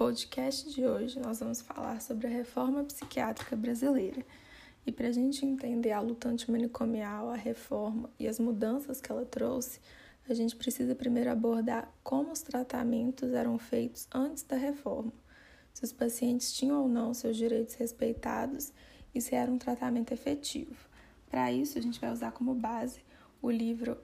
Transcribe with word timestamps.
podcast 0.00 0.70
de 0.70 0.86
hoje, 0.86 1.20
nós 1.20 1.40
vamos 1.40 1.60
falar 1.60 2.00
sobre 2.00 2.26
a 2.26 2.30
reforma 2.30 2.82
psiquiátrica 2.84 3.54
brasileira. 3.54 4.24
E 4.86 4.90
para 4.90 5.08
a 5.08 5.12
gente 5.12 5.44
entender 5.44 5.92
a 5.92 6.00
luta 6.00 6.26
antimanicomial, 6.26 7.28
a 7.28 7.36
reforma 7.36 8.08
e 8.18 8.26
as 8.26 8.38
mudanças 8.38 8.98
que 8.98 9.12
ela 9.12 9.26
trouxe, 9.26 9.78
a 10.26 10.32
gente 10.32 10.56
precisa 10.56 10.94
primeiro 10.94 11.30
abordar 11.30 11.92
como 12.02 12.32
os 12.32 12.40
tratamentos 12.40 13.34
eram 13.34 13.58
feitos 13.58 14.08
antes 14.10 14.42
da 14.42 14.56
reforma, 14.56 15.12
se 15.74 15.84
os 15.84 15.92
pacientes 15.92 16.50
tinham 16.50 16.80
ou 16.80 16.88
não 16.88 17.12
seus 17.12 17.36
direitos 17.36 17.74
respeitados 17.74 18.72
e 19.14 19.20
se 19.20 19.34
era 19.34 19.52
um 19.52 19.58
tratamento 19.58 20.14
efetivo. 20.14 20.88
Para 21.28 21.52
isso, 21.52 21.76
a 21.76 21.82
gente 21.82 22.00
vai 22.00 22.10
usar 22.10 22.32
como 22.32 22.54
base 22.54 23.04
o 23.42 23.50
livro 23.50 23.98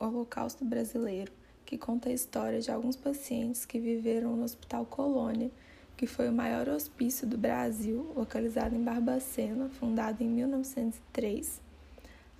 Holocausto 0.00 0.64
Brasileiro, 0.64 1.30
que 1.68 1.76
conta 1.76 2.08
a 2.08 2.12
história 2.14 2.62
de 2.62 2.70
alguns 2.70 2.96
pacientes 2.96 3.66
que 3.66 3.78
viveram 3.78 4.34
no 4.34 4.42
Hospital 4.42 4.86
Colônia, 4.86 5.50
que 5.98 6.06
foi 6.06 6.26
o 6.26 6.32
maior 6.32 6.66
hospício 6.66 7.26
do 7.26 7.36
Brasil, 7.36 8.10
localizado 8.16 8.74
em 8.74 8.82
Barbacena, 8.82 9.68
fundado 9.68 10.24
em 10.24 10.28
1903. 10.28 11.60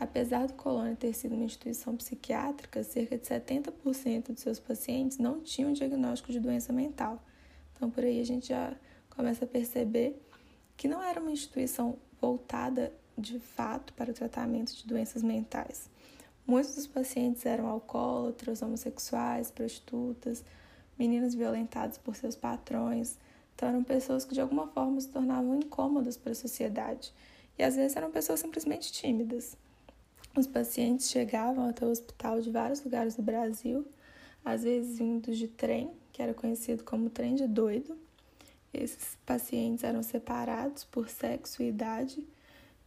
Apesar 0.00 0.46
do 0.46 0.54
Colônia 0.54 0.96
ter 0.96 1.12
sido 1.12 1.34
uma 1.34 1.44
instituição 1.44 1.94
psiquiátrica, 1.94 2.82
cerca 2.82 3.18
de 3.18 3.26
70% 3.26 4.32
de 4.32 4.40
seus 4.40 4.58
pacientes 4.58 5.18
não 5.18 5.40
tinham 5.40 5.74
diagnóstico 5.74 6.32
de 6.32 6.40
doença 6.40 6.72
mental. 6.72 7.22
Então, 7.76 7.90
por 7.90 8.04
aí 8.04 8.22
a 8.22 8.24
gente 8.24 8.48
já 8.48 8.74
começa 9.10 9.44
a 9.44 9.48
perceber 9.48 10.18
que 10.74 10.88
não 10.88 11.02
era 11.02 11.20
uma 11.20 11.32
instituição 11.32 11.98
voltada 12.18 12.94
de 13.18 13.38
fato 13.38 13.92
para 13.92 14.10
o 14.10 14.14
tratamento 14.14 14.74
de 14.74 14.86
doenças 14.86 15.22
mentais. 15.22 15.90
Muitos 16.48 16.76
dos 16.76 16.86
pacientes 16.86 17.44
eram 17.44 17.66
alcoólatras, 17.66 18.62
homossexuais, 18.62 19.50
prostitutas, 19.50 20.42
meninas 20.98 21.34
violentadas 21.34 21.98
por 21.98 22.16
seus 22.16 22.34
patrões. 22.34 23.18
Então, 23.54 23.68
eram 23.68 23.84
pessoas 23.84 24.24
que 24.24 24.32
de 24.32 24.40
alguma 24.40 24.66
forma 24.68 24.98
se 24.98 25.08
tornavam 25.08 25.56
incômodas 25.56 26.16
para 26.16 26.32
a 26.32 26.34
sociedade. 26.34 27.12
E 27.58 27.62
às 27.62 27.76
vezes 27.76 27.94
eram 27.94 28.10
pessoas 28.10 28.40
simplesmente 28.40 28.90
tímidas. 28.90 29.58
Os 30.34 30.46
pacientes 30.46 31.10
chegavam 31.10 31.68
até 31.68 31.84
o 31.84 31.90
hospital 31.90 32.40
de 32.40 32.50
vários 32.50 32.82
lugares 32.82 33.14
do 33.14 33.20
Brasil, 33.22 33.86
às 34.42 34.62
vezes 34.62 34.96
vindos 34.96 35.36
de 35.36 35.48
trem, 35.48 35.90
que 36.14 36.22
era 36.22 36.32
conhecido 36.32 36.82
como 36.82 37.10
trem 37.10 37.34
de 37.34 37.46
doido. 37.46 37.94
Esses 38.72 39.18
pacientes 39.26 39.84
eram 39.84 40.02
separados 40.02 40.82
por 40.84 41.10
sexo 41.10 41.62
e 41.62 41.68
idade 41.68 42.26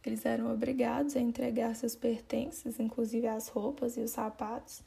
eles 0.08 0.26
eram 0.26 0.52
obrigados 0.52 1.16
a 1.16 1.20
entregar 1.20 1.74
seus 1.76 1.94
pertences, 1.94 2.80
inclusive 2.80 3.26
as 3.26 3.48
roupas 3.48 3.96
e 3.96 4.00
os 4.00 4.10
sapatos. 4.10 4.82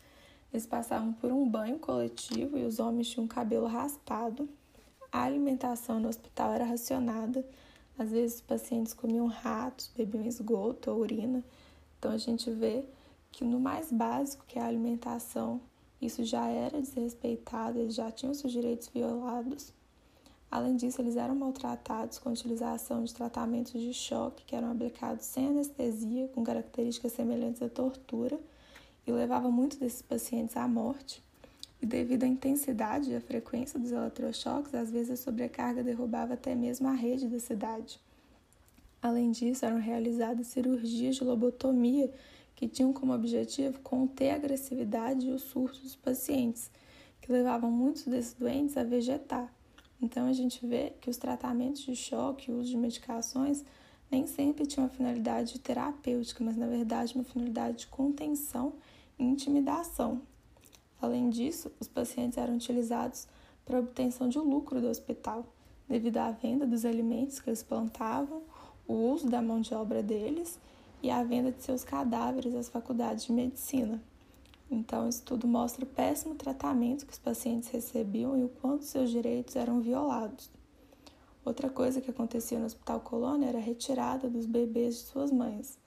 Eles 0.52 0.66
passavam 0.66 1.14
por 1.14 1.32
um 1.32 1.48
banho 1.48 1.80
coletivo 1.80 2.58
e 2.58 2.64
os 2.64 2.80
homens 2.80 3.10
tinham 3.10 3.28
cabelo 3.28 3.68
raspado. 3.68 4.48
A 5.12 5.24
alimentação 5.24 6.00
no 6.00 6.10
hospital 6.10 6.54
era 6.54 6.66
racionada. 6.66 7.46
Às 7.98 8.12
vezes 8.12 8.36
os 8.36 8.42
pacientes 8.42 8.94
comiam 8.94 9.28
ratos, 9.28 9.90
bebiam 9.96 10.26
esgoto 10.26 10.92
ou 10.92 11.00
urina. 11.00 11.44
Então 11.98 12.12
a 12.12 12.18
gente 12.18 12.52
vê 12.52 12.84
que 13.32 13.44
no 13.44 13.60
mais 13.60 13.92
básico, 13.92 14.46
que 14.46 14.60
é 14.60 14.62
a 14.62 14.68
alimentação, 14.68 15.62
isso 16.02 16.24
já 16.24 16.48
era 16.48 16.82
desrespeitado, 16.82 17.80
eles 17.80 17.96
já 17.96 18.12
tinham 18.12 18.34
seus 18.34 18.52
direitos 18.52 18.90
violados. 18.90 19.74
Além 20.50 20.76
disso, 20.76 21.02
eles 21.02 21.18
eram 21.18 21.36
maltratados 21.36 22.18
com 22.18 22.30
a 22.30 22.32
utilização 22.32 23.04
de 23.04 23.14
tratamentos 23.14 23.74
de 23.74 23.94
choque 23.94 24.46
que 24.46 24.56
eram 24.56 24.72
aplicados 24.72 25.26
sem 25.26 25.48
anestesia, 25.48 26.28
com 26.30 26.44
características 26.44 27.12
semelhantes 27.12 27.62
à 27.62 27.70
tortura, 27.70 28.40
e 29.06 29.12
levavam 29.12 29.52
muitos 29.52 29.78
desses 29.78 30.02
pacientes 30.02 30.56
à 30.56 30.68
morte. 30.68 31.22
E 31.82 31.86
devido 31.86 32.24
à 32.24 32.28
intensidade 32.28 33.12
e 33.12 33.16
à 33.16 33.22
frequência 33.22 33.80
dos 33.80 33.92
eletrochoques, 33.92 34.74
às 34.74 34.90
vezes 34.90 35.12
a 35.12 35.24
sobrecarga 35.24 35.84
derrubava 35.84 36.34
até 36.36 36.56
mesmo 36.56 36.88
a 36.88 36.94
rede 36.94 37.28
da 37.28 37.40
cidade. 37.40 38.00
Além 39.02 39.32
disso, 39.32 39.66
eram 39.66 39.80
realizadas 39.80 40.48
cirurgias 40.48 41.18
de 41.18 41.24
lobotomia 41.24 42.12
que 42.56 42.68
tinham 42.68 42.94
como 42.94 43.14
objetivo 43.14 43.80
conter 43.82 44.32
a 44.32 44.36
agressividade 44.36 45.28
e 45.28 45.32
os 45.32 45.44
surtos 45.44 45.82
dos 45.82 45.96
pacientes, 45.96 46.72
que 47.22 47.32
levavam 47.32 47.70
muitos 47.70 48.06
desses 48.06 48.34
doentes 48.34 48.78
a 48.78 48.84
vegetar. 48.84 49.54
Então 50.02 50.28
a 50.28 50.34
gente 50.34 50.66
vê 50.66 50.94
que 51.02 51.10
os 51.10 51.18
tratamentos 51.18 51.82
de 51.82 51.96
choque, 51.96 52.52
o 52.52 52.60
uso 52.60 52.70
de 52.70 52.78
medicações, 52.78 53.64
nem 54.12 54.28
sempre 54.28 54.66
tinham 54.66 54.86
uma 54.86 54.94
finalidade 54.94 55.60
terapêutica, 55.60 56.44
mas 56.44 56.56
na 56.56 56.68
verdade 56.68 57.16
uma 57.16 57.24
finalidade 57.24 57.80
de 57.80 57.88
contenção 57.88 58.74
e 59.18 59.24
intimidação. 59.24 60.22
Além 61.02 61.30
disso, 61.30 61.72
os 61.80 61.88
pacientes 61.88 62.38
eram 62.38 62.56
utilizados 62.56 63.28
para 63.66 63.80
obtenção 63.80 64.30
de 64.30 64.38
lucro 64.38 64.80
do 64.80 64.88
hospital, 64.88 65.46
devido 65.88 66.18
à 66.18 66.32
venda 66.32 66.66
dos 66.66 66.86
alimentos 66.86 67.40
que 67.40 67.50
eles 67.50 67.64
plantavam, 67.64 68.44
o 68.88 68.94
uso 68.94 69.30
da 69.30 69.42
mão 69.42 69.62
de 69.62 69.74
obra 69.74 70.04
deles 70.04 70.60
e 71.02 71.10
a 71.10 71.24
venda 71.24 71.52
de 71.52 71.62
seus 71.64 71.84
cadáveres 71.84 72.56
às 72.56 72.70
faculdades 72.70 73.26
de 73.26 73.32
medicina. 73.32 74.02
Então, 74.70 75.08
isso 75.08 75.24
tudo 75.24 75.48
mostra 75.48 75.86
o 75.86 75.88
péssimo 75.88 76.36
tratamento 76.36 77.06
que 77.06 77.14
os 77.14 77.20
pacientes 77.20 77.70
recebiam 77.70 78.38
e 78.38 78.44
o 78.44 78.50
quanto 78.50 78.84
seus 78.84 79.10
direitos 79.10 79.56
eram 79.56 79.80
violados. 79.80 80.50
Outra 81.44 81.70
coisa 81.70 82.02
que 82.02 82.10
acontecia 82.10 82.58
no 82.58 82.66
Hospital 82.66 83.00
Colônia 83.02 83.50
era 83.50 83.60
a 83.60 83.62
retirada 83.62 84.28
dos 84.28 84.48
bebês 84.48 84.96
de 84.96 85.02
suas 85.02 85.32
mães. 85.32 85.78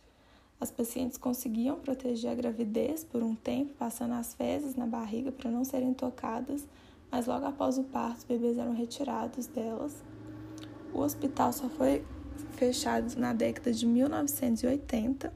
As 0.60 0.70
pacientes 0.70 1.18
conseguiam 1.18 1.78
proteger 1.80 2.30
a 2.30 2.34
gravidez 2.34 3.02
por 3.02 3.22
um 3.22 3.34
tempo, 3.34 3.74
passando 3.74 4.14
as 4.14 4.34
fezes 4.34 4.76
na 4.76 4.86
barriga 4.86 5.32
para 5.32 5.50
não 5.50 5.64
serem 5.64 5.92
tocadas, 5.92 6.66
mas 7.10 7.26
logo 7.26 7.46
após 7.46 7.78
o 7.78 7.84
parto, 7.84 8.18
os 8.18 8.24
bebês 8.24 8.58
eram 8.58 8.72
retirados 8.72 9.46
delas. 9.46 9.96
O 10.92 11.00
hospital 11.00 11.52
só 11.52 11.68
foi 11.68 12.04
fechado 12.52 13.16
na 13.16 13.32
década 13.32 13.72
de 13.72 13.86
1980 13.86 15.32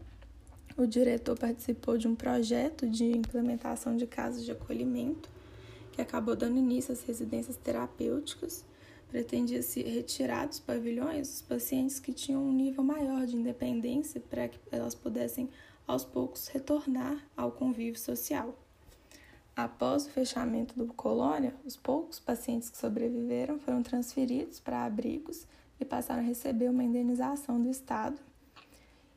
o 0.77 0.87
diretor 0.87 1.39
participou 1.39 1.99
de 1.99 2.09
um 2.09 2.15
projeto 2.15 2.89
de 2.89 3.05
implementação 3.05 3.97
de 3.97 4.07
casas 4.07 4.45
de 4.45 4.53
acolhimento 4.53 5.29
que 5.93 6.01
acabou 6.01 6.35
dando 6.35 6.59
início 6.59 6.93
às 6.93 7.03
residências 7.03 7.57
terapêuticas. 7.57 8.65
Pretendia-se 9.11 9.83
retirar 9.83 10.47
dos 10.47 10.59
pavilhões 10.59 11.35
os 11.35 11.43
pacientes 11.43 12.01
que 12.01 12.15
tinham 12.15 12.43
um 12.43 12.53
nível 12.53 12.83
maior 12.83 13.27
de 13.27 13.37
independência 13.37 14.21
para 14.21 14.49
que 14.49 14.59
elas 14.71 14.95
pudessem, 14.95 15.51
aos 15.87 16.05
poucos, 16.05 16.49
retornar 16.49 17.23
ao 17.37 17.53
convívio 17.53 17.99
social. 17.99 18.59
Após 19.55 20.07
o 20.07 20.11
fechamento 20.11 20.75
do 20.75 20.87
colônia, 20.95 21.55
os 21.67 21.77
poucos 21.77 22.19
pacientes 22.19 22.71
que 22.71 22.79
sobreviveram 22.79 23.59
foram 23.59 23.83
transferidos 23.83 24.59
para 24.59 24.87
abrigos 24.87 25.47
e 25.79 25.85
passaram 25.85 26.23
a 26.23 26.27
receber 26.27 26.71
uma 26.71 26.83
indenização 26.85 27.61
do 27.61 27.69
Estado 27.69 28.19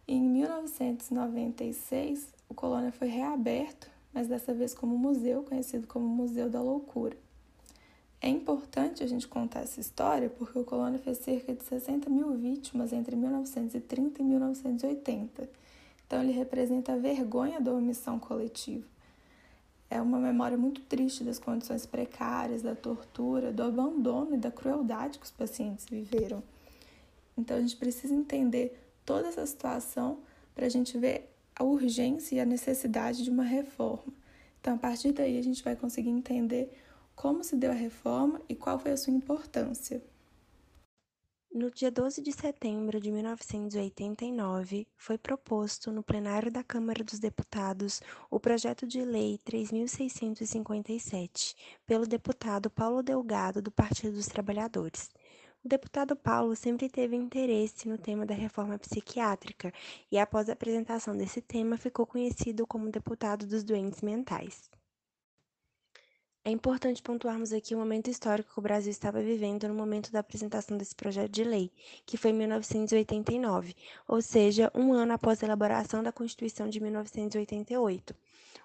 em 0.07 0.21
1996, 0.21 2.27
o 2.47 2.53
Colônia 2.53 2.91
foi 2.91 3.07
reaberto, 3.07 3.89
mas 4.13 4.27
dessa 4.27 4.53
vez 4.53 4.73
como 4.73 4.97
museu, 4.97 5.43
conhecido 5.43 5.87
como 5.87 6.07
Museu 6.07 6.49
da 6.49 6.61
Loucura. 6.61 7.17
É 8.21 8.29
importante 8.29 9.03
a 9.03 9.07
gente 9.07 9.27
contar 9.27 9.61
essa 9.61 9.79
história 9.79 10.29
porque 10.29 10.57
o 10.57 10.63
Colônia 10.63 10.99
fez 10.99 11.17
cerca 11.19 11.53
de 11.53 11.63
60 11.63 12.09
mil 12.09 12.35
vítimas 12.35 12.93
entre 12.93 13.15
1930 13.15 14.21
e 14.21 14.25
1980. 14.25 15.49
Então, 16.05 16.21
ele 16.21 16.31
representa 16.31 16.93
a 16.93 16.97
vergonha 16.97 17.59
da 17.59 17.73
omissão 17.73 18.19
coletiva. 18.19 18.85
É 19.89 20.01
uma 20.01 20.19
memória 20.19 20.57
muito 20.57 20.81
triste 20.81 21.23
das 21.23 21.39
condições 21.39 21.85
precárias, 21.85 22.61
da 22.61 22.75
tortura, 22.75 23.51
do 23.51 23.63
abandono 23.63 24.35
e 24.35 24.37
da 24.37 24.51
crueldade 24.51 25.19
que 25.19 25.25
os 25.25 25.31
pacientes 25.31 25.85
viveram. 25.85 26.43
Então, 27.37 27.57
a 27.57 27.61
gente 27.61 27.75
precisa 27.75 28.13
entender 28.13 28.84
toda 29.05 29.27
essa 29.27 29.45
situação 29.45 30.19
para 30.53 30.65
a 30.65 30.69
gente 30.69 30.97
ver 30.97 31.31
a 31.55 31.63
urgência 31.63 32.35
e 32.35 32.39
a 32.39 32.45
necessidade 32.45 33.23
de 33.23 33.29
uma 33.29 33.43
reforma. 33.43 34.11
Então, 34.59 34.75
a 34.75 34.77
partir 34.77 35.11
daí, 35.11 35.37
a 35.37 35.43
gente 35.43 35.63
vai 35.63 35.75
conseguir 35.75 36.09
entender 36.09 36.75
como 37.15 37.43
se 37.43 37.55
deu 37.55 37.69
a 37.71 37.75
reforma 37.75 38.41
e 38.49 38.55
qual 38.55 38.79
foi 38.79 38.91
a 38.91 38.97
sua 38.97 39.13
importância. 39.13 40.03
No 41.53 41.71
dia 41.71 41.89
12 41.89 42.21
de 42.21 42.33
setembro 42.33 42.99
de 42.99 43.09
1989, 43.09 44.85
foi 44.97 45.17
proposto 45.17 45.89
no 45.89 46.03
plenário 46.03 46.51
da 46.51 46.61
Câmara 46.61 47.01
dos 47.01 47.17
Deputados 47.17 48.01
o 48.29 48.41
projeto 48.41 48.85
de 48.85 49.05
lei 49.05 49.39
3657, 49.45 51.55
pelo 51.85 52.05
deputado 52.05 52.69
Paulo 52.69 53.01
Delgado, 53.01 53.61
do 53.61 53.71
Partido 53.71 54.15
dos 54.15 54.27
Trabalhadores. 54.27 55.09
O 55.65 55.67
deputado 55.67 56.15
Paulo 56.15 56.55
sempre 56.55 56.87
teve 56.87 57.15
interesse 57.15 57.89
no 57.89 57.97
tema 57.97 58.23
da 58.23 58.35
reforma 58.35 58.77
psiquiátrica 58.77 59.73
e, 60.11 60.19
após 60.19 60.47
a 60.47 60.53
apresentação 60.53 61.17
desse 61.17 61.41
tema, 61.41 61.75
ficou 61.75 62.05
conhecido 62.05 62.67
como 62.67 62.91
deputado 62.91 63.47
dos 63.47 63.63
doentes 63.63 64.03
mentais. 64.03 64.69
É 66.43 66.51
importante 66.51 67.01
pontuarmos 67.01 67.51
aqui 67.51 67.73
o 67.73 67.79
momento 67.79 68.11
histórico 68.11 68.53
que 68.53 68.59
o 68.59 68.61
Brasil 68.61 68.91
estava 68.91 69.23
vivendo 69.23 69.67
no 69.67 69.73
momento 69.73 70.11
da 70.11 70.19
apresentação 70.19 70.77
desse 70.77 70.93
projeto 70.93 71.31
de 71.31 71.43
lei, 71.43 71.71
que 72.05 72.15
foi 72.15 72.29
em 72.29 72.35
1989, 72.35 73.75
ou 74.07 74.21
seja, 74.21 74.71
um 74.75 74.93
ano 74.93 75.13
após 75.13 75.41
a 75.41 75.47
elaboração 75.47 76.03
da 76.03 76.11
Constituição 76.11 76.69
de 76.69 76.79
1988. 76.79 78.15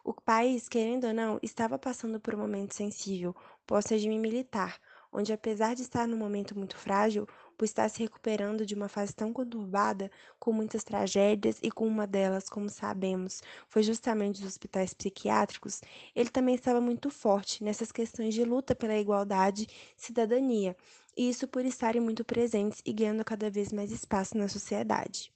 O 0.04 0.12
país, 0.12 0.68
querendo 0.68 1.06
ou 1.06 1.14
não, 1.14 1.38
estava 1.42 1.78
passando 1.78 2.20
por 2.20 2.34
um 2.34 2.38
momento 2.38 2.74
sensível 2.74 3.34
pós-regime 3.66 4.18
militar, 4.18 4.78
onde, 5.12 5.32
apesar 5.32 5.74
de 5.74 5.82
estar 5.82 6.06
num 6.06 6.16
momento 6.16 6.56
muito 6.56 6.76
frágil, 6.76 7.26
por 7.56 7.64
estar 7.64 7.88
se 7.88 8.00
recuperando 8.02 8.64
de 8.64 8.74
uma 8.74 8.88
fase 8.88 9.14
tão 9.14 9.32
conturbada, 9.32 10.10
com 10.38 10.52
muitas 10.52 10.82
tragédias 10.84 11.58
e 11.62 11.70
com 11.70 11.86
uma 11.86 12.06
delas, 12.06 12.48
como 12.48 12.68
sabemos, 12.68 13.42
foi 13.68 13.82
justamente 13.82 14.40
os 14.40 14.46
hospitais 14.46 14.94
psiquiátricos, 14.94 15.80
ele 16.14 16.30
também 16.30 16.54
estava 16.54 16.80
muito 16.80 17.10
forte 17.10 17.62
nessas 17.62 17.92
questões 17.92 18.34
de 18.34 18.44
luta 18.44 18.74
pela 18.74 18.96
igualdade 18.96 19.66
e 19.96 20.02
cidadania, 20.02 20.76
e 21.16 21.28
isso 21.28 21.46
por 21.48 21.64
estarem 21.64 22.00
muito 22.00 22.24
presentes 22.24 22.80
e 22.84 22.92
ganhando 22.92 23.24
cada 23.24 23.50
vez 23.50 23.72
mais 23.72 23.90
espaço 23.90 24.36
na 24.36 24.48
sociedade. 24.48 25.32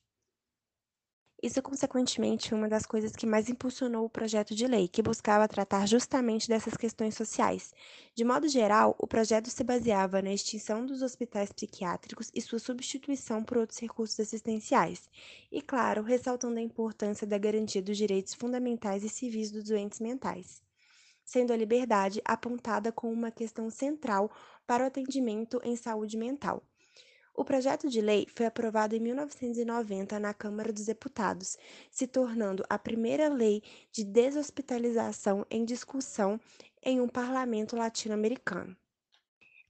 Isso, 1.44 1.60
consequentemente, 1.62 2.48
foi 2.48 2.56
uma 2.56 2.70
das 2.70 2.86
coisas 2.86 3.12
que 3.14 3.26
mais 3.26 3.50
impulsionou 3.50 4.06
o 4.06 4.08
projeto 4.08 4.54
de 4.54 4.66
lei, 4.66 4.88
que 4.88 5.02
buscava 5.02 5.46
tratar 5.46 5.86
justamente 5.86 6.48
dessas 6.48 6.74
questões 6.74 7.14
sociais. 7.14 7.74
De 8.14 8.24
modo 8.24 8.48
geral, 8.48 8.96
o 8.98 9.06
projeto 9.06 9.50
se 9.50 9.62
baseava 9.62 10.22
na 10.22 10.32
extinção 10.32 10.86
dos 10.86 11.02
hospitais 11.02 11.52
psiquiátricos 11.52 12.30
e 12.34 12.40
sua 12.40 12.58
substituição 12.58 13.44
por 13.44 13.58
outros 13.58 13.78
recursos 13.78 14.18
assistenciais, 14.18 15.06
e, 15.52 15.60
claro, 15.60 16.02
ressaltando 16.02 16.58
a 16.58 16.62
importância 16.62 17.26
da 17.26 17.36
garantia 17.36 17.82
dos 17.82 17.98
direitos 17.98 18.32
fundamentais 18.32 19.04
e 19.04 19.10
civis 19.10 19.50
dos 19.50 19.64
doentes 19.64 20.00
mentais, 20.00 20.62
sendo 21.24 21.52
a 21.52 21.56
liberdade 21.56 22.22
apontada 22.24 22.90
como 22.90 23.12
uma 23.12 23.30
questão 23.30 23.68
central 23.68 24.30
para 24.66 24.84
o 24.84 24.86
atendimento 24.86 25.60
em 25.62 25.76
saúde 25.76 26.16
mental. 26.16 26.64
O 27.36 27.44
projeto 27.44 27.88
de 27.88 28.00
lei 28.00 28.28
foi 28.32 28.46
aprovado 28.46 28.94
em 28.94 29.00
1990 29.00 30.20
na 30.20 30.32
Câmara 30.32 30.72
dos 30.72 30.86
Deputados, 30.86 31.58
se 31.90 32.06
tornando 32.06 32.64
a 32.70 32.78
primeira 32.78 33.28
lei 33.28 33.60
de 33.90 34.04
deshospitalização 34.04 35.44
em 35.50 35.64
discussão 35.64 36.40
em 36.80 37.00
um 37.00 37.08
parlamento 37.08 37.74
latino-americano. 37.74 38.76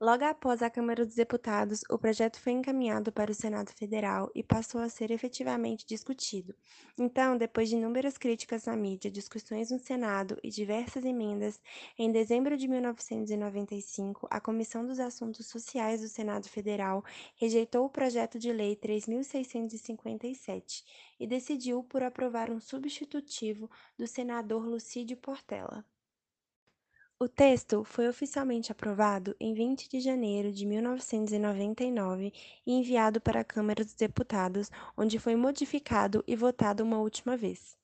Logo 0.01 0.25
após 0.25 0.61
a 0.61 0.69
Câmara 0.69 1.07
dos 1.07 1.15
Deputados, 1.15 1.83
o 1.89 1.97
projeto 1.97 2.41
foi 2.41 2.53
encaminhado 2.53 3.13
para 3.13 3.31
o 3.31 3.35
Senado 3.35 3.71
Federal 3.71 4.29
e 4.35 4.43
passou 4.43 4.81
a 4.81 4.89
ser 4.89 5.13
efetivamente 5.13 5.87
discutido. 5.87 6.53
Então, 6.99 7.39
depois 7.39 7.69
de 7.69 7.77
inúmeras 7.77 8.19
críticas 8.19 8.65
na 8.65 8.77
mídia, 8.77 9.09
discussões 9.09 9.71
no 9.71 9.79
Senado 9.79 10.37
e 10.43 10.51
diversas 10.51 11.05
emendas, 11.05 11.61
em 11.97 12.11
dezembro 12.11 12.57
de 12.57 12.67
1995, 12.67 14.27
a 14.31 14.41
Comissão 14.41 14.85
dos 14.85 14.99
Assuntos 14.99 15.47
Sociais 15.47 16.01
do 16.01 16.09
Senado 16.09 16.49
Federal 16.49 17.05
rejeitou 17.37 17.87
o 17.87 17.91
projeto 17.91 18.37
de 18.37 18.53
lei 18.53 18.75
3657 18.75 20.85
e 21.21 21.27
decidiu 21.27 21.85
por 21.85 22.03
aprovar 22.03 22.51
um 22.51 22.59
substitutivo 22.59 23.71
do 23.97 24.09
senador 24.09 24.67
Lucídio 24.67 25.17
Portela. 25.17 25.87
O 27.17 27.29
texto 27.29 27.85
foi 27.85 28.09
oficialmente 28.09 28.73
aprovado 28.73 29.37
em 29.39 29.55
20 29.55 29.89
de 29.89 30.01
janeiro 30.01 30.51
de 30.51 30.67
1999 30.67 32.33
e 32.67 32.73
enviado 32.73 33.21
para 33.21 33.41
a 33.41 33.45
Câmara 33.45 33.85
dos 33.85 33.95
Deputados, 33.95 34.69
onde 34.97 35.21
foi 35.21 35.37
modificado 35.37 36.25
e 36.27 36.35
votado 36.35 36.83
uma 36.83 36.99
última 36.99 37.37
vez. 37.37 37.77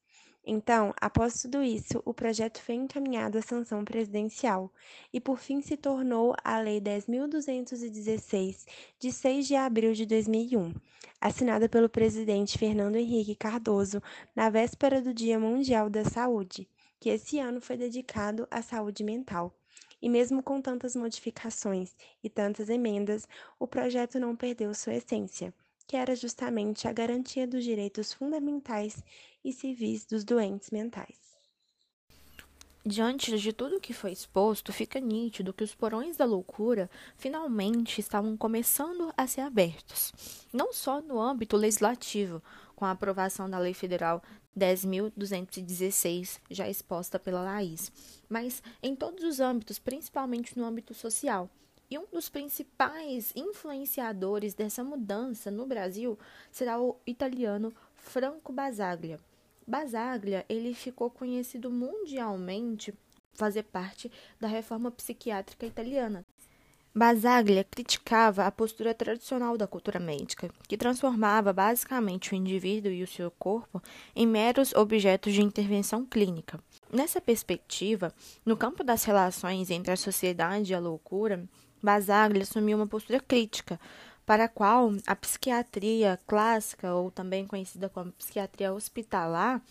Então, 0.45 0.93
após 1.01 1.41
tudo 1.43 1.63
isso, 1.63 2.03
o 2.05 2.13
projeto 2.13 2.61
foi 2.61 2.75
encaminhado 2.75 3.39
à 3.39 3.43
sanção 3.43 3.85
presidencial 3.85 4.69
e, 5.13 5.21
por 5.21 5.39
fim, 5.39 5.61
se 5.61 5.77
tornou 5.77 6.35
a 6.43 6.59
Lei 6.59 6.81
10.216, 6.81 8.67
de 8.99 9.13
6 9.13 9.47
de 9.47 9.55
abril 9.55 9.93
de 9.93 10.07
2001, 10.07 10.75
assinada 11.21 11.69
pelo 11.69 11.89
presidente 11.89 12.59
Fernando 12.59 12.97
Henrique 12.97 13.37
Cardoso 13.37 14.03
na 14.35 14.51
véspera 14.51 15.01
do 15.01 15.15
Dia 15.15 15.39
Mundial 15.39 15.89
da 15.89 16.05
Saúde 16.05 16.69
que 17.01 17.09
esse 17.09 17.39
ano 17.39 17.61
foi 17.61 17.79
dedicado 17.79 18.47
à 18.51 18.61
saúde 18.61 19.03
mental. 19.03 19.53
E 20.03 20.09
mesmo 20.09 20.43
com 20.43 20.61
tantas 20.61 20.95
modificações 20.95 21.97
e 22.23 22.29
tantas 22.29 22.69
emendas, 22.69 23.27
o 23.59 23.67
projeto 23.67 24.21
não 24.21 24.37
perdeu 24.37 24.73
sua 24.75 24.95
essência, 24.95 25.53
que 25.87 25.97
era 25.97 26.15
justamente 26.15 26.87
a 26.87 26.93
garantia 26.93 27.47
dos 27.47 27.65
direitos 27.65 28.13
fundamentais 28.13 29.03
e 29.43 29.53
civis 29.53 30.07
dos 30.07 30.23
doentes 30.23 30.71
mentais. 30.71 31.31
Diante 32.85 33.39
de 33.39 33.53
tudo 33.53 33.79
que 33.79 33.93
foi 33.93 34.11
exposto, 34.11 34.73
fica 34.73 34.99
nítido 34.99 35.53
que 35.53 35.63
os 35.63 35.75
porões 35.75 36.17
da 36.17 36.25
loucura 36.25 36.89
finalmente 37.15 38.01
estavam 38.01 38.39
começando 38.39 39.13
a 39.15 39.27
ser 39.27 39.43
abertos, 39.43 40.15
não 40.51 40.73
só 40.73 41.03
no 41.03 41.21
âmbito 41.21 41.59
legislativo, 41.59 42.43
com 42.75 42.87
a 42.87 42.93
aprovação 42.93 43.51
da 43.51 43.59
Lei 43.59 43.75
Federal 43.75 44.23
10.216, 44.57 46.41
já 46.51 46.69
exposta 46.69 47.19
pela 47.19 47.43
Laís, 47.43 47.93
mas 48.29 48.63
em 48.83 48.95
todos 48.95 49.25
os 49.25 49.41
âmbitos, 49.41 49.79
principalmente 49.79 50.59
no 50.59 50.65
âmbito 50.65 50.95
social. 50.95 51.49
E 51.91 51.99
um 51.99 52.07
dos 52.13 52.29
principais 52.29 53.33
influenciadores 53.35 54.55
dessa 54.55 54.85
mudança 54.85 55.51
no 55.51 55.67
Brasil 55.67 56.19
será 56.51 56.81
o 56.81 56.97
italiano 57.07 57.73
Franco 57.97 58.53
Basaglia. 58.53 59.19
Basaglia, 59.67 60.45
ele 60.49 60.73
ficou 60.75 61.11
conhecido 61.11 61.71
mundialmente 61.71 62.95
fazer 63.33 63.65
parte 63.65 64.11
da 64.39 64.47
reforma 64.47 64.91
psiquiátrica 64.91 65.67
italiana, 65.67 66.25
Basaglia 66.93 67.63
criticava 67.63 68.45
a 68.45 68.51
postura 68.51 68.93
tradicional 68.93 69.57
da 69.57 69.67
cultura 69.67 70.01
médica, 70.01 70.51
que 70.67 70.77
transformava 70.77 71.53
basicamente 71.53 72.33
o 72.33 72.35
indivíduo 72.35 72.91
e 72.91 73.05
o 73.05 73.07
seu 73.07 73.31
corpo 73.31 73.81
em 74.15 74.27
meros 74.27 74.75
objetos 74.75 75.33
de 75.33 75.41
intervenção 75.41 76.05
clínica. 76.05 76.59
Nessa 76.93 77.21
perspectiva, 77.21 78.13
no 78.45 78.57
campo 78.57 78.83
das 78.83 79.05
relações 79.05 79.71
entre 79.71 79.93
a 79.93 79.97
sociedade 79.97 80.73
e 80.73 80.75
a 80.75 80.81
loucura, 80.81 81.45
Basaglia 81.81 82.43
assumiu 82.43 82.77
uma 82.77 82.89
postura 82.89 83.21
crítica, 83.21 83.79
para 84.27 84.45
a 84.45 84.49
qual 84.49 84.93
a 85.07 85.17
psiquiatria 85.17 86.19
clássica, 86.27 86.93
ou 86.93 87.11
também 87.11 87.47
conhecida 87.47 87.89
como 87.89 88.13
psiquiatria 88.13 88.73
hospitalar, 88.73 89.63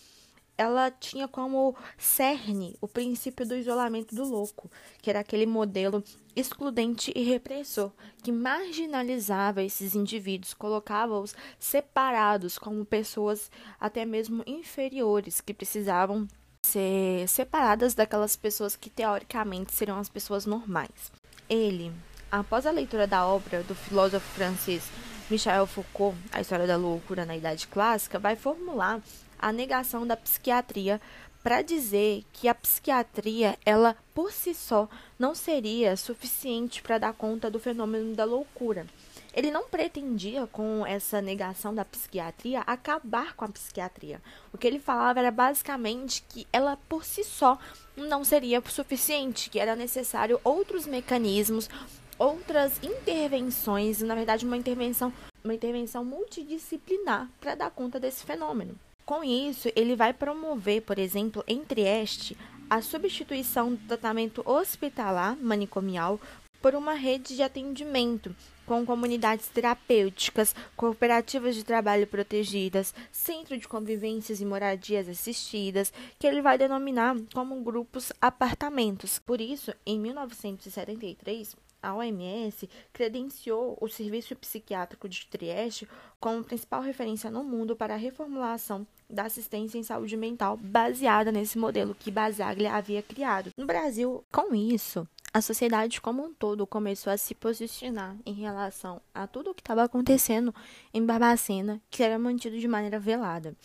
ela 0.60 0.90
tinha 0.90 1.26
como 1.26 1.74
cerne 1.96 2.76
o 2.82 2.86
princípio 2.86 3.46
do 3.46 3.56
isolamento 3.56 4.14
do 4.14 4.24
louco, 4.24 4.70
que 5.00 5.08
era 5.08 5.20
aquele 5.20 5.46
modelo 5.46 6.04
excludente 6.36 7.10
e 7.16 7.22
repressor 7.22 7.90
que 8.22 8.30
marginalizava 8.30 9.62
esses 9.62 9.94
indivíduos, 9.94 10.52
colocava-os 10.52 11.34
separados 11.58 12.58
como 12.58 12.84
pessoas 12.84 13.50
até 13.80 14.04
mesmo 14.04 14.42
inferiores 14.46 15.40
que 15.40 15.54
precisavam 15.54 16.28
ser 16.62 17.26
separadas 17.26 17.94
daquelas 17.94 18.36
pessoas 18.36 18.76
que 18.76 18.90
teoricamente 18.90 19.72
seriam 19.72 19.98
as 19.98 20.10
pessoas 20.10 20.44
normais. 20.44 21.10
Ele, 21.48 21.90
após 22.30 22.66
a 22.66 22.70
leitura 22.70 23.06
da 23.06 23.26
obra 23.26 23.62
do 23.62 23.74
filósofo 23.74 24.28
francês 24.34 24.82
Michel 25.30 25.66
Foucault, 25.66 26.18
A 26.30 26.42
História 26.42 26.66
da 26.66 26.76
Loucura 26.76 27.24
na 27.24 27.34
Idade 27.34 27.66
Clássica, 27.66 28.18
vai 28.18 28.36
formular 28.36 29.00
a 29.40 29.52
negação 29.52 30.06
da 30.06 30.16
psiquiatria 30.16 31.00
para 31.42 31.62
dizer 31.62 32.24
que 32.32 32.48
a 32.48 32.54
psiquiatria, 32.54 33.58
ela 33.64 33.96
por 34.14 34.30
si 34.30 34.54
só, 34.54 34.88
não 35.18 35.34
seria 35.34 35.96
suficiente 35.96 36.82
para 36.82 36.98
dar 36.98 37.14
conta 37.14 37.50
do 37.50 37.58
fenômeno 37.58 38.14
da 38.14 38.24
loucura. 38.24 38.86
Ele 39.32 39.50
não 39.50 39.68
pretendia, 39.68 40.46
com 40.48 40.84
essa 40.84 41.22
negação 41.22 41.74
da 41.74 41.84
psiquiatria, 41.84 42.60
acabar 42.60 43.34
com 43.34 43.44
a 43.44 43.48
psiquiatria. 43.48 44.20
O 44.52 44.58
que 44.58 44.66
ele 44.66 44.80
falava 44.80 45.20
era 45.20 45.30
basicamente 45.30 46.22
que 46.28 46.46
ela 46.52 46.76
por 46.88 47.04
si 47.04 47.22
só 47.22 47.58
não 47.96 48.24
seria 48.24 48.60
suficiente, 48.66 49.48
que 49.48 49.60
era 49.60 49.76
necessário 49.76 50.40
outros 50.42 50.84
mecanismos, 50.84 51.70
outras 52.18 52.82
intervenções, 52.82 54.02
na 54.02 54.14
verdade, 54.14 54.44
uma 54.44 54.56
intervenção, 54.56 55.12
uma 55.44 55.54
intervenção 55.54 56.04
multidisciplinar 56.04 57.30
para 57.40 57.54
dar 57.54 57.70
conta 57.70 58.00
desse 58.00 58.24
fenômeno. 58.24 58.76
Com 59.10 59.24
isso, 59.24 59.68
ele 59.74 59.96
vai 59.96 60.12
promover, 60.12 60.82
por 60.82 60.96
exemplo, 60.96 61.42
em 61.44 61.64
Trieste, 61.64 62.36
a 62.70 62.80
substituição 62.80 63.74
do 63.74 63.88
tratamento 63.88 64.40
hospitalar 64.48 65.36
manicomial 65.36 66.20
por 66.62 66.76
uma 66.76 66.94
rede 66.94 67.34
de 67.34 67.42
atendimento 67.42 68.32
com 68.64 68.86
comunidades 68.86 69.48
terapêuticas, 69.48 70.54
cooperativas 70.76 71.56
de 71.56 71.64
trabalho 71.64 72.06
protegidas, 72.06 72.94
centro 73.10 73.58
de 73.58 73.66
convivências 73.66 74.40
e 74.40 74.44
moradias 74.44 75.08
assistidas, 75.08 75.92
que 76.16 76.24
ele 76.24 76.40
vai 76.40 76.56
denominar 76.56 77.16
como 77.34 77.60
grupos 77.64 78.12
apartamentos. 78.20 79.18
Por 79.18 79.40
isso, 79.40 79.74
em 79.84 79.98
1973, 79.98 81.56
a 81.82 81.94
OMS 81.94 82.68
credenciou 82.92 83.76
o 83.80 83.88
Serviço 83.88 84.34
Psiquiátrico 84.36 85.08
de 85.08 85.26
Trieste 85.26 85.88
como 86.18 86.44
principal 86.44 86.82
referência 86.82 87.30
no 87.30 87.42
mundo 87.42 87.74
para 87.74 87.94
a 87.94 87.96
reformulação 87.96 88.86
da 89.08 89.24
assistência 89.24 89.78
em 89.78 89.82
saúde 89.82 90.16
mental 90.16 90.56
baseada 90.56 91.32
nesse 91.32 91.58
modelo 91.58 91.94
que 91.94 92.10
Basaglia 92.10 92.72
havia 92.72 93.02
criado. 93.02 93.50
No 93.56 93.66
Brasil, 93.66 94.24
com 94.30 94.54
isso, 94.54 95.06
a 95.32 95.40
sociedade 95.40 96.00
como 96.00 96.24
um 96.24 96.34
todo 96.34 96.66
começou 96.66 97.12
a 97.12 97.16
se 97.16 97.36
posicionar 97.36 98.16
em 98.26 98.32
relação 98.32 99.00
a 99.14 99.28
tudo 99.28 99.50
o 99.50 99.54
que 99.54 99.60
estava 99.60 99.84
acontecendo 99.84 100.52
em 100.92 101.06
Barbacena, 101.06 101.80
que 101.88 102.02
era 102.02 102.18
mantido 102.18 102.58
de 102.58 102.66
maneira 102.66 102.98
velada. 102.98 103.56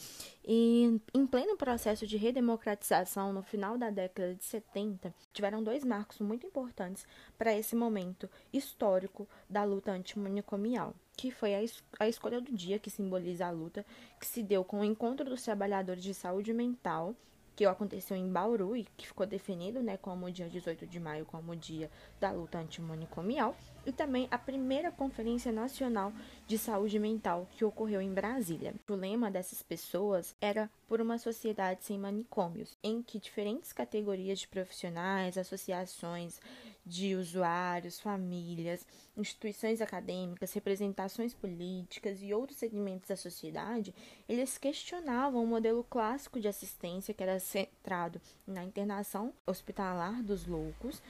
E 0.48 1.01
em 1.12 1.25
pleno 1.25 1.57
processo 1.57 2.05
de 2.05 2.17
redemocratização, 2.17 3.34
no 3.34 3.41
final 3.41 3.79
da 3.79 3.89
década 3.89 4.36
de 4.36 4.45
70, 4.45 5.12
tiveram 5.34 5.63
dois 5.63 5.84
marcos 5.84 6.19
muito 6.19 6.45
importantes 6.45 7.03
para 7.36 7.57
esse 7.57 7.75
momento 7.75 8.29
histórico 8.53 9.27
da 9.50 9.63
luta 9.63 9.91
antimanicomial, 9.91 10.93
que 11.17 11.31
foi 11.31 11.55
a, 11.55 11.63
es 11.63 11.84
a 12.00 12.07
escolha 12.07 12.39
do 12.39 12.51
dia, 12.51 12.77
que 12.77 12.91
simboliza 12.91 13.48
a 13.48 13.51
luta, 13.51 13.84
que 14.19 14.27
se 14.27 14.43
deu 14.43 14.63
com 14.63 14.81
o 14.81 14.86
encontro 14.86 15.27
dos 15.27 15.41
trabalhadores 15.41 16.03
de 16.03 16.13
saúde 16.13 16.53
mental 16.53 17.15
que 17.55 17.65
aconteceu 17.65 18.17
em 18.17 18.31
Bauru 18.31 18.75
e 18.75 18.85
que 18.97 19.07
ficou 19.07 19.25
definido 19.25 19.81
né, 19.81 19.97
como 19.97 20.25
o 20.25 20.31
dia 20.31 20.50
18 20.50 20.85
de 20.85 21.00
maio 21.00 21.25
como 21.25 21.53
o 21.53 21.55
dia 21.55 21.89
da 22.19 22.31
luta 22.31 22.57
antimanicomial, 22.57 23.55
e 23.85 23.91
também 23.91 24.27
a 24.31 24.38
primeira 24.38 24.91
Conferência 24.91 25.51
Nacional 25.51 26.12
de 26.47 26.57
Saúde 26.57 27.00
Mental 27.00 27.47
que 27.51 27.63
ocorreu 27.63 28.01
em 28.01 28.13
Brasília. 28.13 28.74
O 28.89 28.95
lema 28.95 29.31
dessas 29.31 29.62
pessoas 29.62 30.35
era 30.41 30.69
por 30.88 31.00
uma 31.00 31.17
sociedade 31.17 31.83
sem 31.83 31.97
manicômios, 31.97 32.77
em 32.83 33.01
que 33.01 33.19
diferentes 33.19 33.71
categorias 33.71 34.39
de 34.39 34.47
profissionais, 34.47 35.38
associações 35.38 36.39
de 36.85 37.15
usuários, 37.15 37.99
famílias, 37.99 38.85
instituições 39.17 39.81
acadêmicas, 39.81 40.53
representações 40.53 41.33
políticas 41.33 42.21
e 42.21 42.33
outros 42.33 42.59
segmentos 42.59 43.09
da 43.09 43.15
sociedade, 43.15 43.93
eles 44.29 44.57
questionavam 44.57 45.43
o 45.43 45.47
modelo 45.47 45.83
clássico 45.83 46.39
de 46.39 46.47
assistência 46.47 47.13
que 47.13 47.23
era 47.23 47.39
centrado 47.39 48.21
na 48.45 48.63
internação 48.63 49.33
hospitalar 49.47 50.21
dos 50.21 50.45
loucos 50.45 51.01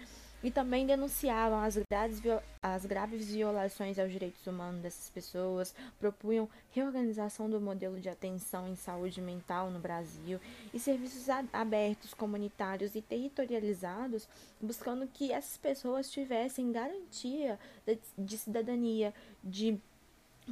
e 0.45 0.51
também 0.51 0.85
denunciavam 0.85 1.57
as 1.57 1.75
graves, 1.89 2.21
as 2.61 2.85
graves 2.85 3.31
violações 3.31 3.97
aos 3.97 4.11
direitos 4.11 4.45
humanos 4.45 4.79
dessas 4.79 5.09
pessoas, 5.09 5.73
propunham 5.99 6.47
reorganização 6.69 7.49
do 7.49 7.59
modelo 7.59 7.99
de 7.99 8.09
atenção 8.09 8.67
em 8.69 8.75
saúde 8.75 9.19
mental 9.19 9.71
no 9.71 9.79
Brasil 9.79 10.39
e 10.71 10.79
serviços 10.79 11.27
abertos, 11.51 12.13
comunitários 12.13 12.93
e 12.93 13.01
territorializados, 13.01 14.27
buscando 14.61 15.07
que 15.07 15.31
essas 15.31 15.57
pessoas 15.57 16.11
tivessem 16.11 16.71
garantia 16.71 17.57
de 18.15 18.37
cidadania, 18.37 19.15
de 19.43 19.81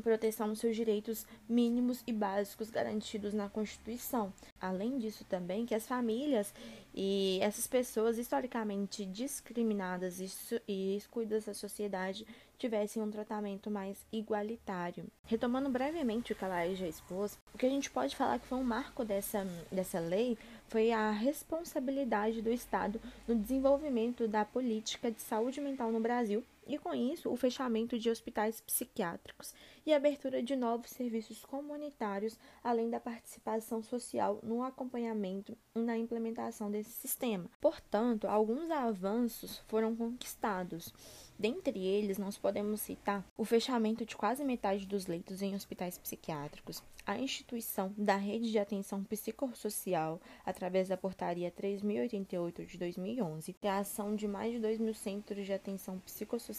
proteção 0.01 0.47
dos 0.47 0.59
seus 0.59 0.75
direitos 0.75 1.25
mínimos 1.47 2.03
e 2.07 2.13
básicos 2.13 2.69
garantidos 2.69 3.33
na 3.33 3.49
Constituição. 3.49 4.33
Além 4.59 4.97
disso, 4.97 5.25
também 5.25 5.65
que 5.65 5.75
as 5.75 5.87
famílias 5.87 6.53
e 6.93 7.39
essas 7.41 7.67
pessoas 7.67 8.17
historicamente 8.17 9.05
discriminadas 9.05 10.19
e 10.67 10.95
excluídas 10.95 11.45
da 11.45 11.53
sociedade 11.53 12.25
tivessem 12.57 13.01
um 13.01 13.11
tratamento 13.11 13.69
mais 13.69 14.05
igualitário. 14.11 15.05
Retomando 15.25 15.69
brevemente 15.69 16.31
o 16.31 16.35
que 16.35 16.45
a 16.45 16.47
Laís 16.47 16.79
já 16.79 16.87
expôs, 16.87 17.37
o 17.53 17.57
que 17.57 17.65
a 17.65 17.69
gente 17.69 17.89
pode 17.89 18.15
falar 18.15 18.39
que 18.39 18.47
foi 18.47 18.57
um 18.57 18.63
marco 18.63 19.03
dessa, 19.03 19.45
dessa 19.71 19.99
lei 19.99 20.37
foi 20.69 20.91
a 20.91 21.11
responsabilidade 21.11 22.41
do 22.41 22.51
Estado 22.51 23.01
no 23.27 23.35
desenvolvimento 23.35 24.27
da 24.27 24.45
política 24.45 25.11
de 25.11 25.21
saúde 25.21 25.59
mental 25.59 25.91
no 25.91 25.99
Brasil 25.99 26.43
e, 26.67 26.77
com 26.77 26.93
isso, 26.93 27.31
o 27.31 27.35
fechamento 27.35 27.97
de 27.97 28.09
hospitais 28.09 28.61
psiquiátricos 28.61 29.53
e 29.85 29.93
a 29.93 29.97
abertura 29.97 30.41
de 30.41 30.55
novos 30.55 30.91
serviços 30.91 31.43
comunitários, 31.43 32.37
além 32.63 32.89
da 32.89 32.99
participação 32.99 33.83
social 33.83 34.39
no 34.43 34.63
acompanhamento 34.63 35.57
e 35.75 35.79
na 35.79 35.97
implementação 35.97 36.71
desse 36.71 36.91
sistema. 36.91 37.49
Portanto, 37.59 38.27
alguns 38.27 38.69
avanços 38.71 39.59
foram 39.67 39.95
conquistados. 39.95 40.93
Dentre 41.37 41.83
eles, 41.83 42.17
nós 42.17 42.37
podemos 42.37 42.81
citar 42.81 43.25
o 43.35 43.43
fechamento 43.43 44.05
de 44.05 44.15
quase 44.15 44.43
metade 44.45 44.85
dos 44.85 45.07
leitos 45.07 45.41
em 45.41 45.55
hospitais 45.55 45.97
psiquiátricos, 45.97 46.81
a 47.05 47.17
instituição 47.17 47.93
da 47.97 48.15
rede 48.15 48.49
de 48.49 48.57
atenção 48.57 49.03
psicossocial 49.03 50.21
através 50.45 50.87
da 50.87 50.95
portaria 50.95 51.51
3088 51.51 52.65
de 52.65 52.77
2011, 52.77 53.51
criação 53.53 54.15
de 54.15 54.27
mais 54.27 54.53
de 54.53 54.59
2 54.59 54.79
mil 54.79 54.93
centros 54.93 55.45
de 55.45 55.51
atenção 55.51 55.99
psicossocial, 55.99 56.52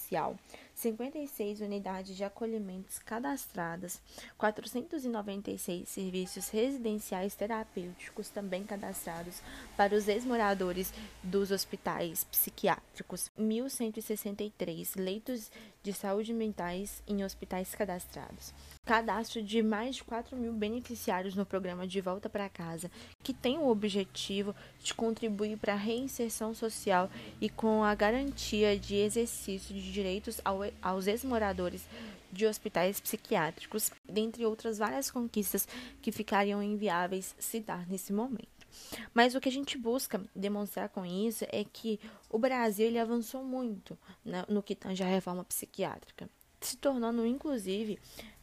56 0.74 1.60
unidades 1.60 2.16
de 2.16 2.24
acolhimentos 2.24 2.98
cadastradas, 2.98 4.00
496 4.36 5.88
serviços 5.88 6.48
residenciais 6.48 7.34
terapêuticos 7.34 8.28
também 8.28 8.64
cadastrados 8.64 9.40
para 9.76 9.94
os 9.94 10.08
ex-moradores 10.08 10.92
dos 11.22 11.50
hospitais 11.50 12.24
psiquiátricos, 12.24 13.30
1.163 13.38 14.96
leitos 14.96 15.50
de 15.84 15.92
saúde 15.92 16.32
mentais 16.32 17.02
em 17.06 17.22
hospitais 17.22 17.74
cadastrados. 17.74 18.54
Cadastro 18.86 19.42
de 19.42 19.62
mais 19.62 19.96
de 19.96 20.04
4 20.04 20.34
mil 20.34 20.54
beneficiários 20.54 21.34
no 21.34 21.44
programa 21.44 21.86
De 21.86 22.00
Volta 22.00 22.26
para 22.26 22.48
Casa, 22.48 22.90
que 23.22 23.34
tem 23.34 23.58
o 23.58 23.68
objetivo 23.68 24.56
de 24.82 24.94
contribuir 24.94 25.58
para 25.58 25.74
a 25.74 25.76
reinserção 25.76 26.54
social 26.54 27.10
e 27.38 27.50
com 27.50 27.84
a 27.84 27.94
garantia 27.94 28.78
de 28.78 28.96
exercício 28.96 29.74
de 29.74 29.92
direitos 29.92 30.40
ao, 30.42 30.60
aos 30.80 31.06
ex-moradores 31.06 31.86
de 32.32 32.46
hospitais 32.46 32.98
psiquiátricos, 32.98 33.90
dentre 34.08 34.46
outras 34.46 34.78
várias 34.78 35.10
conquistas 35.10 35.68
que 36.00 36.10
ficariam 36.10 36.62
inviáveis 36.62 37.36
dar 37.60 37.86
nesse 37.86 38.10
momento. 38.10 38.63
Mas 39.12 39.34
o 39.34 39.40
que 39.40 39.48
a 39.48 39.52
gente 39.52 39.78
busca 39.78 40.22
demonstrar 40.34 40.88
com 40.88 41.04
isso 41.04 41.44
é 41.50 41.64
que 41.64 42.00
o 42.30 42.38
Brasil 42.38 42.86
ele 42.86 42.98
avançou 42.98 43.44
muito 43.44 43.98
né, 44.24 44.44
no 44.48 44.62
que 44.62 44.74
tange 44.74 45.02
a 45.02 45.06
reforma 45.06 45.44
psiquiátrica, 45.44 46.28
se 46.60 46.76
tornando 46.76 47.26
inclusive 47.26 47.98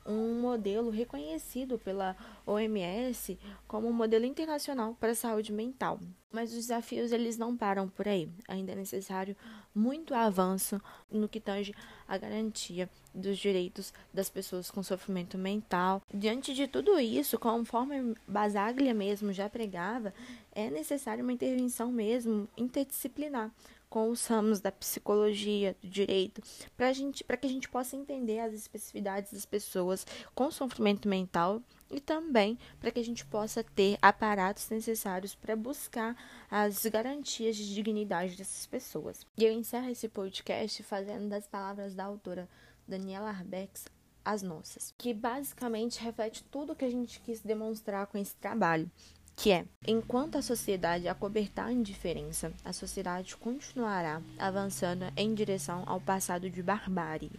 um 0.05 0.39
modelo 0.41 0.89
reconhecido 0.89 1.77
pela 1.77 2.15
OMS 2.45 3.37
como 3.67 3.87
um 3.87 3.93
modelo 3.93 4.25
internacional 4.25 4.95
para 4.99 5.11
a 5.11 5.15
saúde 5.15 5.51
mental. 5.51 5.99
Mas 6.31 6.51
os 6.51 6.57
desafios 6.57 7.11
eles 7.11 7.37
não 7.37 7.55
param 7.55 7.87
por 7.87 8.07
aí. 8.07 8.29
Ainda 8.47 8.71
é 8.71 8.75
necessário 8.75 9.35
muito 9.75 10.13
avanço 10.13 10.81
no 11.09 11.29
que 11.29 11.39
tange 11.39 11.73
a 12.07 12.17
garantia 12.17 12.89
dos 13.13 13.37
direitos 13.37 13.93
das 14.13 14.29
pessoas 14.29 14.71
com 14.71 14.81
sofrimento 14.83 15.37
mental. 15.37 16.01
Diante 16.13 16.53
de 16.53 16.67
tudo 16.67 16.99
isso, 16.99 17.37
conforme 17.37 18.15
Basaglia 18.27 18.93
mesmo 18.93 19.31
já 19.33 19.49
pregava, 19.49 20.13
é 20.53 20.69
necessário 20.69 21.23
uma 21.23 21.33
intervenção 21.33 21.91
mesmo 21.91 22.47
interdisciplinar 22.57 23.51
com 23.91 24.09
os 24.09 24.25
ramos 24.25 24.61
da 24.61 24.71
psicologia, 24.71 25.75
do 25.81 25.89
direito, 25.89 26.41
para 26.77 27.37
que 27.37 27.45
a 27.45 27.49
gente 27.49 27.67
possa 27.67 27.97
entender 27.97 28.39
as 28.39 28.53
especificidades 28.53 29.33
das 29.33 29.45
pessoas 29.45 30.07
com 30.33 30.49
sofrimento 30.49 31.09
mental 31.09 31.61
e 31.89 31.99
também 31.99 32.57
para 32.79 32.89
que 32.89 33.01
a 33.01 33.03
gente 33.03 33.25
possa 33.25 33.61
ter 33.63 33.97
aparatos 34.01 34.69
necessários 34.69 35.35
para 35.35 35.57
buscar 35.57 36.15
as 36.49 36.85
garantias 36.85 37.57
de 37.57 37.73
dignidade 37.75 38.37
dessas 38.37 38.65
pessoas. 38.65 39.27
E 39.37 39.43
eu 39.43 39.51
encerro 39.51 39.89
esse 39.89 40.07
podcast 40.07 40.81
fazendo 40.83 41.27
das 41.27 41.45
palavras 41.45 41.93
da 41.93 42.05
autora 42.05 42.47
Daniela 42.91 43.29
Arbex 43.29 43.85
as 44.23 44.43
nossas, 44.43 44.93
que 44.97 45.13
basicamente 45.13 46.03
reflete 46.03 46.43
tudo 46.43 46.75
que 46.75 46.85
a 46.85 46.91
gente 46.91 47.19
quis 47.21 47.41
demonstrar 47.41 48.05
com 48.05 48.17
esse 48.17 48.35
trabalho 48.35 48.91
que 49.35 49.51
é: 49.51 49.65
enquanto 49.87 50.37
a 50.37 50.41
sociedade 50.41 51.07
acobertar 51.07 51.67
a 51.67 51.71
indiferença, 51.71 52.51
a 52.63 52.71
sociedade 52.71 53.35
continuará 53.37 54.21
avançando 54.37 55.05
em 55.17 55.33
direção 55.33 55.83
ao 55.87 55.99
passado 55.99 56.49
de 56.49 56.61
barbárie. 56.61 57.31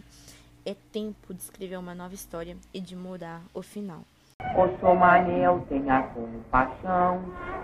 É 0.65 0.75
tempo 0.91 1.33
de 1.33 1.41
escrever 1.41 1.77
uma 1.77 1.95
nova 1.95 2.13
história 2.13 2.57
e 2.73 2.81
de 2.81 2.95
mudar 2.95 3.41
o 3.53 3.61
final. 3.61 4.01
Ó 4.55 4.95
Manel, 4.95 5.65
tenha 5.69 6.03
compaixão, 6.03 7.21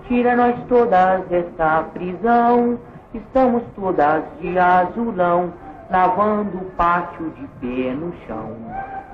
tira 0.07 0.35
nós 0.35 0.55
todas 0.67 1.27
desta 1.27 1.83
prisão. 1.83 2.79
Estamos 3.13 3.63
todas 3.75 4.23
de 4.39 4.57
azulão, 4.57 5.51
lavando 5.89 6.57
o 6.57 6.65
pátio 6.71 7.31
de 7.31 7.47
pé 7.59 7.93
no 7.93 8.13
chão. 8.25 8.55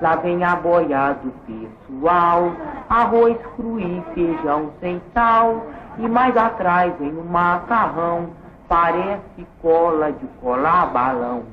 Lá 0.00 0.16
vem 0.16 0.44
a 0.44 0.56
boia 0.56 1.16
do 1.22 1.32
pessoal, 1.46 2.52
arroz 2.88 3.36
cru 3.56 3.80
e 3.80 4.02
feijão 4.14 4.70
sem 4.80 5.00
sal. 5.14 5.62
E 5.98 6.06
mais 6.06 6.36
atrás 6.36 6.92
vem 6.98 7.16
o 7.16 7.24
macarrão, 7.24 8.28
parece 8.68 9.46
cola 9.62 10.12
de 10.12 10.26
colar 10.42 10.86
balão. 10.88 11.44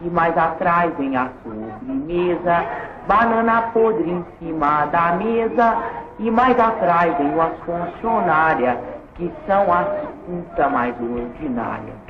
E 0.00 0.08
mais 0.08 0.36
atrás 0.36 0.94
vem 0.96 1.16
a 1.16 1.28
sobremesa, 1.42 2.64
banana 3.06 3.62
podre 3.74 4.10
em 4.10 4.24
cima 4.38 4.86
da 4.86 5.12
mesa. 5.12 5.76
E 6.18 6.30
mais 6.30 6.58
atrás 6.58 7.14
vem 7.18 7.38
as 7.38 7.58
funcionárias, 7.58 8.78
que 9.16 9.30
são 9.46 9.70
as 9.70 9.86
putas 10.24 10.72
mais 10.72 10.94
ordinárias. 10.98 12.05